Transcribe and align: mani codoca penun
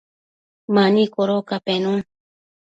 mani 0.73 1.03
codoca 1.13 1.57
penun 1.65 1.99